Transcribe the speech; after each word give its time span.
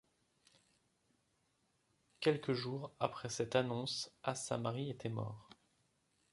Quelques 2.21 2.53
jours 2.53 2.91
après 2.99 3.29
cette 3.29 3.55
annonce, 3.55 4.11
as-Samarri 4.23 4.89
était 4.89 5.09
mort. 5.09 5.47